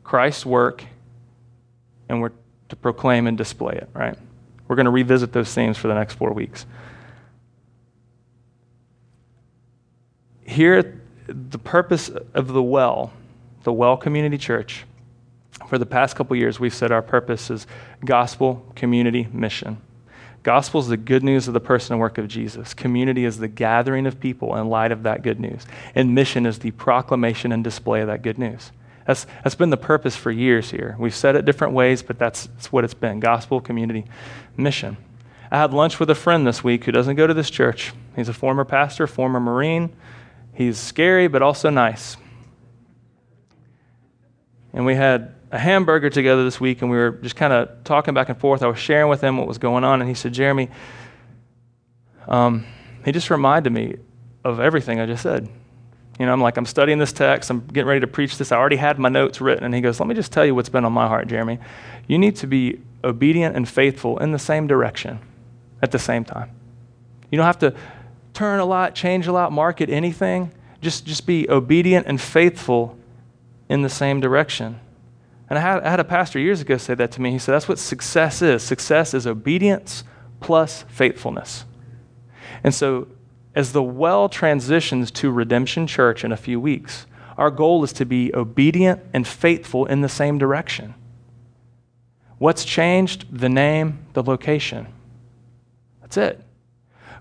[0.04, 0.84] Christ's work,
[2.10, 2.32] and we're
[2.69, 4.17] to proclaim and display it, right?
[4.67, 6.65] We're going to revisit those themes for the next four weeks.
[10.46, 13.13] Here, the purpose of the well,
[13.63, 14.86] the Well Community Church,
[15.67, 17.65] for the past couple years, we've said our purpose is
[18.04, 19.78] gospel, community, mission.
[20.43, 22.73] Gospel is the good news of the person and work of Jesus.
[22.73, 25.65] Community is the gathering of people in light of that good news.
[25.95, 28.73] And mission is the proclamation and display of that good news.
[29.08, 30.97] That's, that's been the purpose for years here.
[30.99, 34.06] We've said it different ways, but that's, that's what it's been gospel, community,
[34.58, 34.97] mission.
[35.49, 37.93] I had lunch with a friend this week who doesn't go to this church.
[38.15, 39.95] He's a former pastor, former Marine.
[40.53, 42.17] He's scary, but also nice.
[44.73, 48.16] And we had a hamburger together this week, and we were just kind of talking
[48.16, 48.63] back and forth.
[48.63, 50.68] I was sharing with him what was going on, and he said, Jeremy,
[52.28, 52.66] um,
[53.06, 53.98] he just reminded me
[54.44, 55.48] of everything I just said.
[56.20, 58.52] You know, I'm like, I'm studying this text, I'm getting ready to preach this.
[58.52, 59.63] I already had my notes written.
[59.63, 61.60] And he goes, Let me just tell you what's been on my heart, Jeremy.
[62.08, 65.20] You need to be obedient and faithful in the same direction
[65.84, 66.50] at the same time.
[67.30, 67.76] You don't have to
[68.34, 70.52] turn a lot, change a lot, market anything.
[70.82, 72.98] Just, just be obedient and faithful
[73.70, 74.80] in the same direction.
[75.54, 77.30] And I had, I had a pastor years ago say that to me.
[77.30, 78.63] He said, That's what success is.
[78.63, 80.04] Success is obedience
[80.39, 81.66] plus faithfulness.
[82.63, 83.08] And so
[83.54, 87.06] as the well transitions to Redemption Church in a few weeks,
[87.38, 90.96] our goal is to be obedient and faithful in the same direction.
[92.39, 93.28] What's changed?
[93.32, 94.88] The name, the location.
[96.02, 96.44] That's it.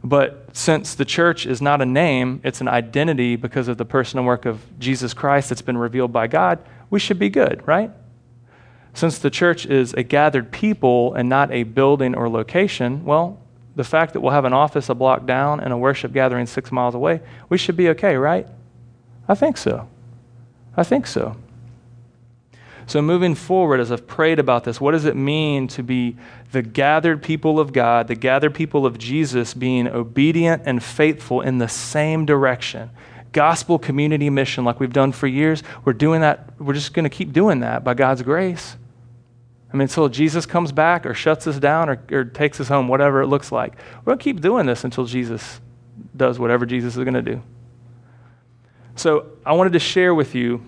[0.03, 4.25] But since the church is not a name, it's an identity because of the personal
[4.25, 7.91] work of Jesus Christ that's been revealed by God, we should be good, right?
[8.95, 13.39] Since the church is a gathered people and not a building or location, well,
[13.75, 16.71] the fact that we'll have an office a block down and a worship gathering six
[16.71, 18.47] miles away, we should be okay, right?
[19.29, 19.89] I think so.
[20.77, 21.37] I think so.
[22.87, 26.17] So, moving forward, as I've prayed about this, what does it mean to be
[26.51, 31.59] the gathered people of God, the gathered people of Jesus, being obedient and faithful in
[31.59, 32.91] the same direction?
[33.31, 37.11] Gospel community mission, like we've done for years, we're doing that, we're just going to
[37.11, 38.77] keep doing that by God's grace.
[39.73, 42.89] I mean, until Jesus comes back or shuts us down or, or takes us home,
[42.89, 43.75] whatever it looks like.
[44.01, 45.61] We're going to keep doing this until Jesus
[46.15, 47.43] does whatever Jesus is going to do.
[48.97, 50.63] So I wanted to share with you.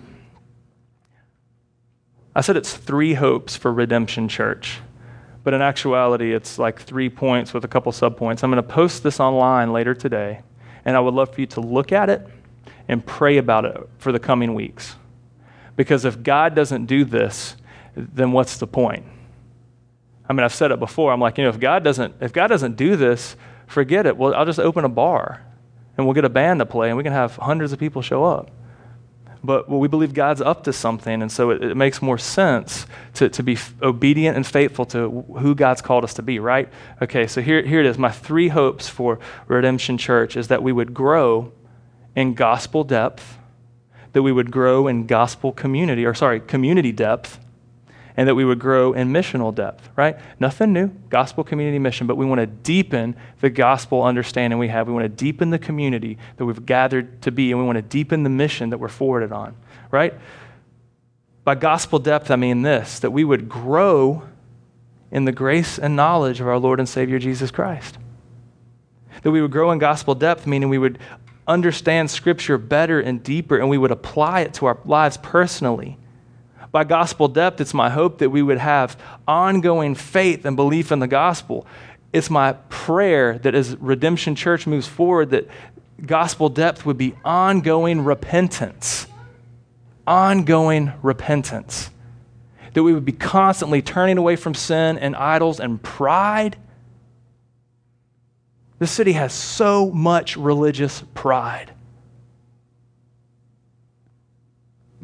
[2.35, 4.79] I said it's three hopes for Redemption Church,
[5.43, 8.43] but in actuality, it's like three points with a couple subpoints.
[8.43, 10.41] I'm going to post this online later today,
[10.83, 12.27] and I would love for you to look at it
[12.87, 14.95] and pray about it for the coming weeks.
[15.75, 17.55] Because if God doesn't do this,
[17.95, 19.05] then what's the point?
[20.27, 21.13] I mean, I've said it before.
[21.13, 23.35] I'm like, you know, if God doesn't, if God doesn't do this,
[23.67, 24.17] forget it.
[24.17, 25.41] Well, I'll just open a bar
[25.97, 28.23] and we'll get a band to play and we can have hundreds of people show
[28.23, 28.51] up.
[29.45, 32.87] But well, we believe God's up to something, and so it, it makes more sense
[33.13, 36.67] to, to be f- obedient and faithful to who God's called us to be, right?
[36.99, 37.97] Okay, so here, here it is.
[37.99, 41.51] My three hopes for Redemption Church is that we would grow
[42.15, 43.37] in gospel depth,
[44.13, 47.39] that we would grow in gospel community, or sorry, community depth,
[48.17, 50.17] and that we would grow in missional depth, right?
[50.39, 54.87] Nothing new, gospel community mission, but we want to deepen the gospel understanding we have.
[54.87, 57.81] We want to deepen the community that we've gathered to be, and we want to
[57.81, 59.55] deepen the mission that we're forwarded on,
[59.91, 60.13] right?
[61.43, 64.23] By gospel depth, I mean this that we would grow
[65.11, 67.97] in the grace and knowledge of our Lord and Savior Jesus Christ.
[69.23, 70.99] That we would grow in gospel depth, meaning we would
[71.47, 75.97] understand Scripture better and deeper, and we would apply it to our lives personally
[76.75, 80.99] by gospel depth, it's my hope that we would have ongoing faith and belief in
[80.99, 81.65] the gospel.
[82.11, 85.47] It's my prayer that as Redemption Church moves forward, that
[86.05, 89.07] gospel depth would be ongoing repentance.
[90.05, 91.91] Ongoing repentance.
[92.73, 96.57] That we would be constantly turning away from sin and idols and pride
[98.79, 101.71] This city has so much religious pride.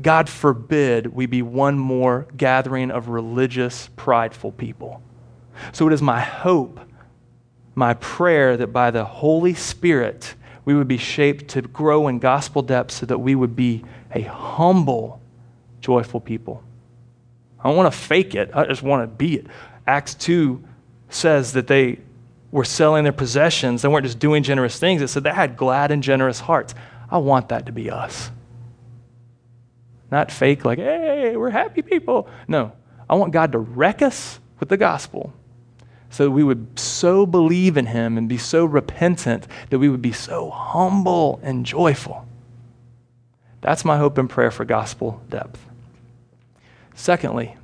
[0.02, 5.02] God forbid we be one more gathering of religious, prideful people.
[5.74, 6.80] So it is my hope,
[7.76, 10.36] my prayer that by the Holy Spirit,
[10.66, 13.84] we would be shaped to grow in gospel depth so that we would be
[14.14, 15.22] a humble,
[15.82, 16.64] joyful people.
[17.60, 19.48] I don't want to fake it, I just want to be it.
[19.86, 20.64] Acts 2
[21.10, 22.00] says that they
[22.52, 23.82] were selling their possessions.
[23.82, 25.02] They weren't just doing generous things.
[25.02, 26.76] It said they had glad and generous hearts.
[27.10, 28.32] I want that to be us.
[30.12, 32.28] Not fake, like, hey, we're happy people.
[32.48, 32.74] No,
[33.10, 35.34] I want God to wreck us with the gospel
[36.12, 40.12] so we would so believe in Him and be so repentant that we would be
[40.12, 42.28] so humble and joyful.
[43.62, 45.66] That's my hope and prayer for gospel depth.
[46.94, 47.56] Secondly,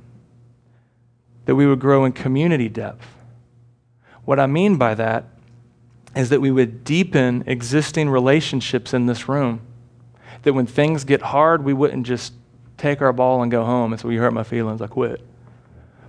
[1.44, 3.06] that we would grow in community depth.
[4.24, 5.26] What I mean by that
[6.16, 9.60] is that we would deepen existing relationships in this room.
[10.42, 12.32] That when things get hard, we wouldn't just
[12.76, 15.20] take our ball and go home and say, you hurt my feelings, I quit.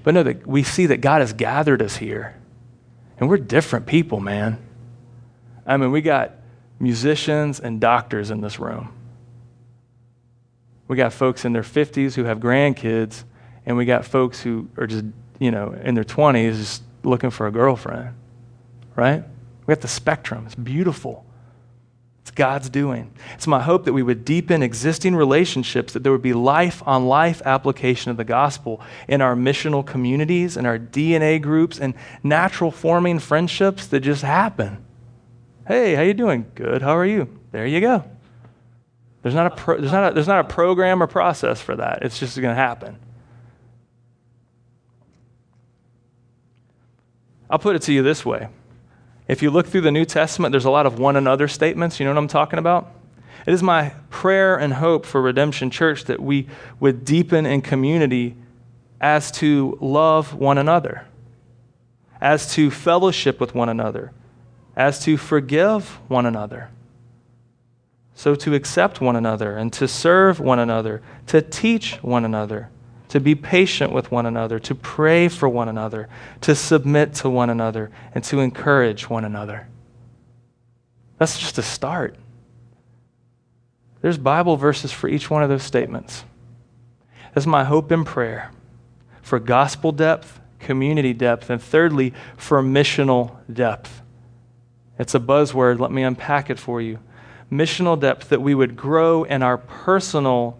[0.03, 2.35] But no, that we see that God has gathered us here.
[3.19, 4.59] And we're different people, man.
[5.65, 6.35] I mean, we got
[6.79, 8.93] musicians and doctors in this room.
[10.87, 13.23] We got folks in their 50s who have grandkids,
[13.65, 15.05] and we got folks who are just,
[15.37, 18.15] you know, in their 20s just looking for a girlfriend,
[18.95, 19.23] right?
[19.67, 20.45] We got the spectrum.
[20.45, 21.25] It's beautiful.
[22.29, 23.11] It's God's doing.
[23.33, 27.07] It's my hope that we would deepen existing relationships, that there would be life on
[27.07, 32.69] life application of the gospel in our missional communities, in our DNA groups, and natural
[32.69, 34.85] forming friendships that just happen.
[35.67, 36.45] Hey, how you doing?
[36.53, 36.83] Good.
[36.83, 37.35] How are you?
[37.51, 38.03] There you go.
[39.23, 42.03] There's not a, pro, there's not a, there's not a program or process for that.
[42.03, 42.99] It's just going to happen.
[47.49, 48.49] I'll put it to you this way
[49.29, 51.99] if you look through the New Testament, there's a lot of one another statements.
[51.99, 52.91] You know what I'm talking about?
[53.45, 56.47] It is my prayer and hope for Redemption Church that we
[56.79, 58.35] would deepen in community
[58.99, 61.05] as to love one another,
[62.19, 64.11] as to fellowship with one another,
[64.75, 66.71] as to forgive one another.
[68.15, 72.69] So to accept one another and to serve one another, to teach one another
[73.09, 76.07] to be patient with one another, to pray for one another,
[76.41, 79.67] to submit to one another, and to encourage one another.
[81.17, 82.15] That's just a start.
[84.01, 86.23] There's Bible verses for each one of those statements.
[87.33, 88.51] That's my hope and prayer
[89.21, 94.01] for gospel depth, community depth, and thirdly, for missional depth.
[94.97, 95.79] It's a buzzword.
[95.79, 96.99] Let me unpack it for you.
[97.51, 100.59] Missional depth, that we would grow in our personal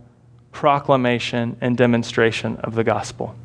[0.52, 3.36] proclamation and demonstration of the gospel.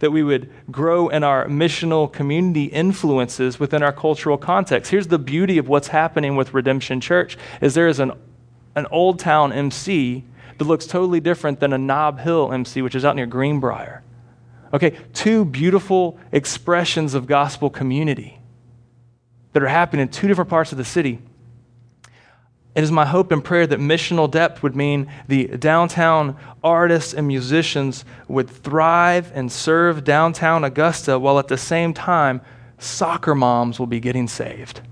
[0.00, 4.90] That we would grow in our missional community influences within our cultural context.
[4.90, 8.12] Here's the beauty of what's happening with Redemption Church is there is an,
[8.74, 10.24] an old town MC
[10.58, 14.02] that looks totally different than a Nob Hill MC, which is out near Greenbrier.
[14.72, 18.38] Okay, two beautiful expressions of gospel community
[19.52, 21.20] that are happening in two different parts of the city
[22.76, 27.26] it is my hope and prayer that missional depth would mean the downtown artists and
[27.26, 32.42] musicians would thrive and serve downtown Augusta while at the same time
[32.76, 34.82] soccer moms will be getting saved.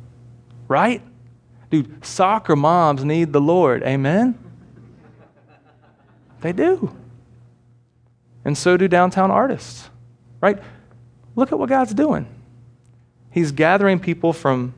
[0.67, 1.03] Right?
[1.69, 3.83] Dude, soccer moms need the Lord.
[3.83, 4.39] Amen?
[6.41, 6.97] They do.
[8.47, 9.91] And so do downtown artists.
[10.41, 10.59] Right?
[11.37, 12.27] Look at what God's doing.
[13.31, 14.73] He's gathering people from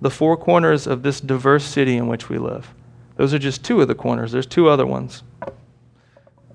[0.00, 2.74] the four corners of this diverse city in which we live.
[3.16, 5.22] Those are just two of the corners, there's two other ones.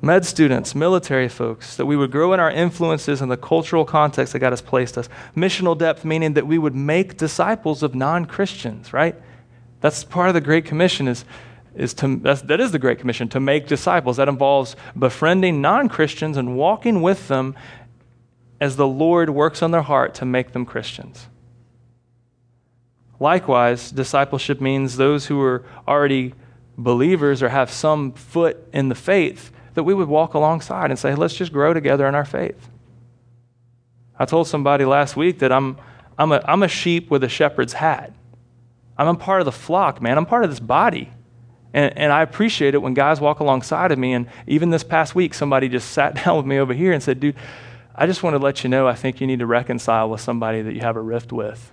[0.01, 4.33] Med students, military folks, that we would grow in our influences in the cultural context
[4.33, 5.09] that God has placed us.
[5.35, 9.15] Missional depth, meaning that we would make disciples of non Christians, right?
[9.81, 11.25] That's part of the Great Commission, is,
[11.75, 14.17] is to, that's, that is the Great Commission, to make disciples.
[14.17, 17.55] That involves befriending non Christians and walking with them
[18.59, 21.27] as the Lord works on their heart to make them Christians.
[23.19, 26.33] Likewise, discipleship means those who are already
[26.77, 31.15] believers or have some foot in the faith, that we would walk alongside and say,
[31.15, 32.69] let's just grow together in our faith.
[34.17, 35.77] I told somebody last week that I'm,
[36.17, 38.13] I'm, a, I'm a sheep with a shepherd's hat.
[38.97, 40.17] I'm a part of the flock, man.
[40.17, 41.11] I'm part of this body.
[41.73, 44.13] And, and I appreciate it when guys walk alongside of me.
[44.13, 47.19] And even this past week, somebody just sat down with me over here and said,
[47.19, 47.35] dude,
[47.93, 50.61] I just want to let you know I think you need to reconcile with somebody
[50.61, 51.71] that you have a rift with.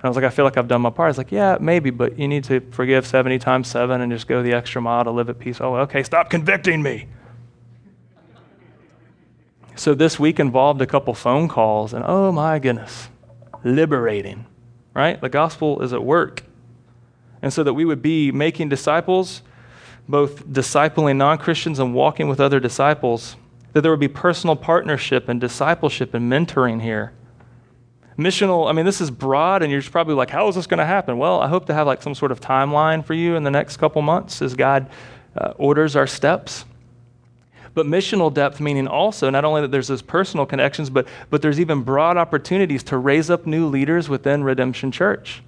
[0.00, 1.08] And I was like, I feel like I've done my part.
[1.08, 4.42] Was like, yeah, maybe, but you need to forgive 70 times 7 and just go
[4.42, 5.60] the extra mile to live at peace.
[5.60, 7.06] Oh, okay, stop convicting me.
[9.76, 13.10] So this week involved a couple phone calls, and oh my goodness,
[13.62, 14.46] liberating.
[14.94, 15.20] right?
[15.20, 16.44] The gospel is at work.
[17.42, 19.42] And so that we would be making disciples,
[20.08, 23.36] both discipling non Christians and walking with other disciples,
[23.74, 27.12] that there would be personal partnership and discipleship and mentoring here.
[28.20, 30.84] Missional, I mean, this is broad, and you're probably like, how is this going to
[30.84, 31.16] happen?
[31.16, 33.78] Well, I hope to have like some sort of timeline for you in the next
[33.78, 34.90] couple months as God
[35.38, 36.66] uh, orders our steps.
[37.72, 41.58] But missional depth, meaning also not only that there's those personal connections, but, but there's
[41.58, 45.42] even broad opportunities to raise up new leaders within Redemption Church.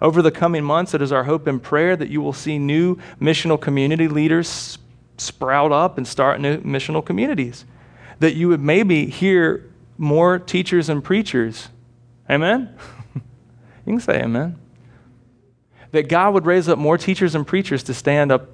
[0.00, 2.96] Over the coming months, it is our hope and prayer that you will see new
[3.20, 4.78] missional community leaders
[5.18, 7.66] sprout up and start new missional communities.
[8.20, 11.68] That you would maybe hear more teachers and preachers.
[12.30, 12.76] Amen?
[13.14, 13.22] you
[13.86, 14.58] can say amen.
[15.92, 18.50] That God would raise up more teachers and preachers to stand up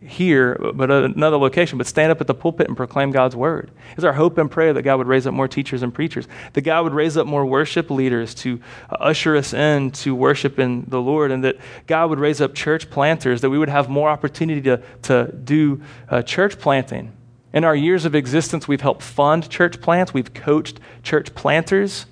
[0.00, 3.70] here, but another location, but stand up at the pulpit and proclaim God's word.
[3.94, 6.62] It's our hope and prayer that God would raise up more teachers and preachers, that
[6.62, 11.00] God would raise up more worship leaders to usher us in to worship in the
[11.00, 14.62] Lord, and that God would raise up church planters, that we would have more opportunity
[14.62, 17.12] to, to do uh, church planting.
[17.52, 22.06] In our years of existence, we've helped fund church plants, we've coached church planters,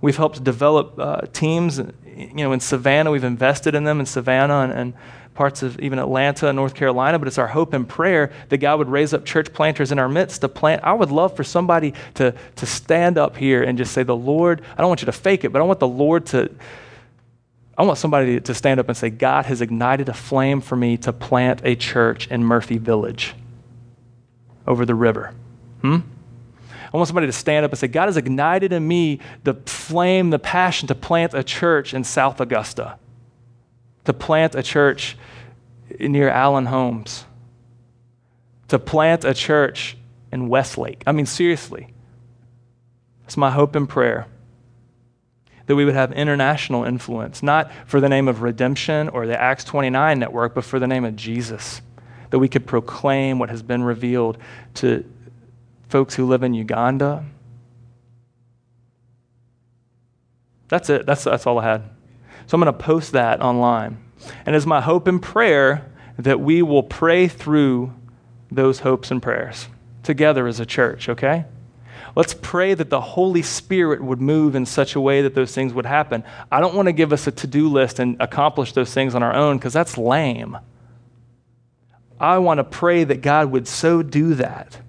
[0.00, 1.78] we've helped develop uh, teams.
[1.78, 4.94] You know, in Savannah, we've invested in them in Savannah and, and
[5.38, 8.80] parts of even Atlanta and North Carolina, but it's our hope and prayer that God
[8.80, 10.82] would raise up church planters in our midst to plant.
[10.82, 14.62] I would love for somebody to, to stand up here and just say, The Lord,
[14.72, 16.50] I don't want you to fake it, but I want the Lord to.
[17.76, 20.96] I want somebody to stand up and say, God has ignited a flame for me
[20.96, 23.36] to plant a church in Murphy Village
[24.66, 25.32] over the river.
[25.82, 25.98] Hmm?
[26.92, 30.30] I want somebody to stand up and say, God has ignited in me the flame,
[30.30, 32.98] the passion to plant a church in South Augusta
[34.08, 35.18] to plant a church
[36.00, 37.26] near Allen Homes,
[38.68, 39.98] to plant a church
[40.32, 41.02] in Westlake.
[41.06, 41.92] I mean, seriously.
[43.26, 44.26] It's my hope and prayer
[45.66, 49.64] that we would have international influence, not for the name of redemption or the Acts
[49.64, 51.82] 29 network, but for the name of Jesus.
[52.30, 54.38] That we could proclaim what has been revealed
[54.76, 55.04] to
[55.88, 57.24] folks who live in Uganda.
[60.68, 61.06] That's it.
[61.06, 61.82] That's, that's all I had.
[62.46, 63.98] So I'm going to post that online.
[64.44, 67.94] And it's my hope and prayer that we will pray through
[68.50, 69.68] those hopes and prayers
[70.02, 71.44] together as a church, okay?
[72.16, 75.72] Let's pray that the Holy Spirit would move in such a way that those things
[75.72, 76.24] would happen.
[76.50, 79.22] I don't want to give us a to do list and accomplish those things on
[79.22, 80.58] our own because that's lame.
[82.18, 84.80] I want to pray that God would so do that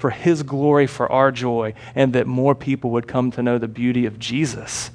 [0.00, 3.68] for His glory, for our joy, and that more people would come to know the
[3.68, 4.90] beauty of Jesus.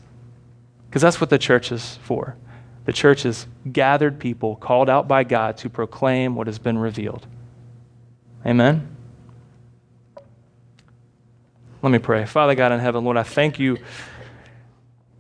[0.90, 2.36] Because that's what the church is for.
[2.86, 7.28] The church is gathered people called out by God to proclaim what has been revealed.
[8.46, 8.96] Amen.
[11.84, 12.26] Let me pray.
[12.26, 13.78] Father God in heaven, Lord, I thank you.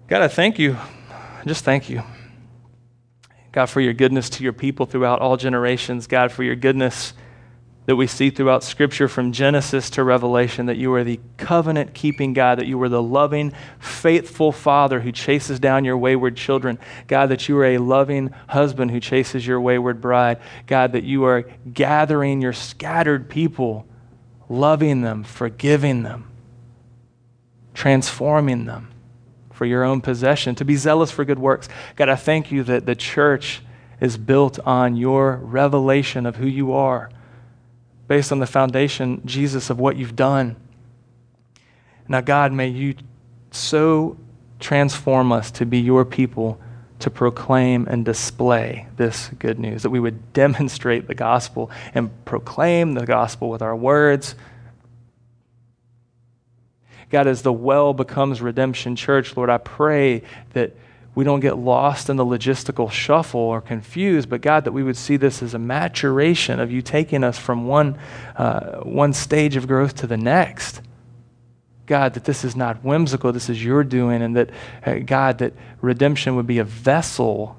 [0.07, 0.77] God, I thank you.
[1.45, 2.01] Just thank you.
[3.51, 6.07] God, for your goodness to your people throughout all generations.
[6.07, 7.13] God, for your goodness
[7.85, 12.33] that we see throughout Scripture from Genesis to Revelation that you are the covenant keeping
[12.33, 16.79] God, that you are the loving, faithful Father who chases down your wayward children.
[17.07, 20.39] God, that you are a loving husband who chases your wayward bride.
[20.65, 23.85] God, that you are gathering your scattered people,
[24.49, 26.31] loving them, forgiving them,
[27.75, 28.91] transforming them
[29.53, 31.69] for your own possession, to be zealous for good works.
[31.95, 33.61] God, I thank you that the church
[34.01, 37.09] is built on your revelation of who you are
[38.07, 40.55] based on the foundation, Jesus, of what you've done.
[42.07, 42.95] Now, God, may you
[43.51, 44.17] so
[44.59, 46.59] transform us to be your people
[46.99, 52.93] to proclaim and display this good news, that we would demonstrate the gospel and proclaim
[52.93, 54.35] the gospel with our words.
[57.09, 60.75] God, as the well becomes Redemption Church, Lord, I pray that
[61.15, 64.97] we don't get lost in the logistical shuffle or confused, but God, that we would
[64.97, 67.97] see this as a maturation of you taking us from one,
[68.35, 70.81] uh, one stage of growth to the next.
[71.85, 74.49] God, that this is not whimsical, this is your doing, and that,
[74.85, 77.55] uh, God, that redemption would be a vessel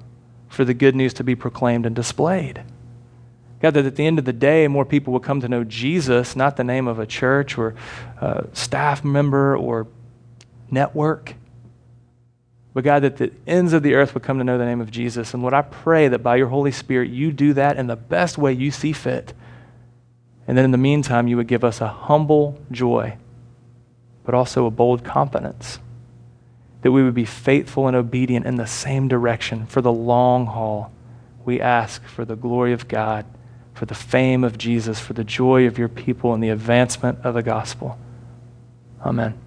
[0.49, 2.61] for the good news to be proclaimed and displayed.
[3.59, 6.35] God, that at the end of the day, more people will come to know Jesus,
[6.35, 7.73] not the name of a church or
[8.21, 9.87] a staff member or
[10.69, 11.33] network.
[12.77, 14.91] But God, that the ends of the earth would come to know the name of
[14.91, 15.33] Jesus.
[15.33, 18.37] And Lord, I pray that by your Holy Spirit, you do that in the best
[18.37, 19.33] way you see fit.
[20.47, 23.17] And then in the meantime, you would give us a humble joy,
[24.23, 25.79] but also a bold confidence.
[26.83, 30.91] That we would be faithful and obedient in the same direction for the long haul.
[31.45, 33.25] We ask for the glory of God,
[33.73, 37.33] for the fame of Jesus, for the joy of your people, and the advancement of
[37.33, 37.97] the gospel.
[39.03, 39.46] Amen.